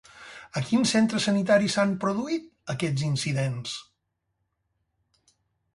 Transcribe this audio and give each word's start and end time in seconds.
A 0.61 0.61
quin 0.69 0.85
centre 0.91 1.19
sanitari 1.25 1.69
s'han 1.75 1.93
produït 2.05 2.49
aquests 2.75 3.07
incidents? 3.09 3.79